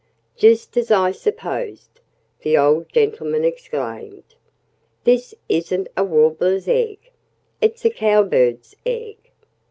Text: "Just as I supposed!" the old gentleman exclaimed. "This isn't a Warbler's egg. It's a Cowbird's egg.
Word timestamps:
"Just 0.35 0.77
as 0.77 0.89
I 0.89 1.11
supposed!" 1.11 1.99
the 2.39 2.57
old 2.57 2.89
gentleman 2.89 3.45
exclaimed. 3.45 4.23
"This 5.03 5.35
isn't 5.47 5.89
a 5.95 6.03
Warbler's 6.03 6.67
egg. 6.67 7.11
It's 7.61 7.85
a 7.85 7.91
Cowbird's 7.91 8.75
egg. 8.83 9.17